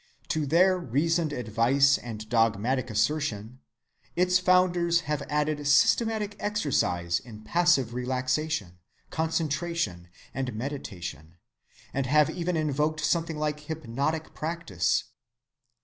To 0.29 0.47
their 0.47 0.79
reasoned 0.79 1.31
advice 1.31 1.95
and 1.99 2.27
dogmatic 2.27 2.89
assertion, 2.89 3.59
its 4.15 4.39
founders 4.39 5.01
have 5.01 5.21
added 5.29 5.59
systematic 5.67 6.35
exercise 6.39 7.19
in 7.19 7.43
passive 7.43 7.93
relaxation, 7.93 8.79
concentration, 9.11 10.07
and 10.33 10.55
meditation, 10.55 11.35
and 11.93 12.07
have 12.07 12.31
even 12.31 12.57
invoked 12.57 13.01
something 13.01 13.37
like 13.37 13.59
hypnotic 13.59 14.33
practice. 14.33 15.03